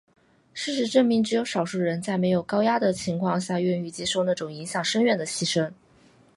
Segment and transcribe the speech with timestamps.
[0.51, 5.71] 事实证明只有少数人在没有高压的情况下愿意接受那种影响深远的牺牲。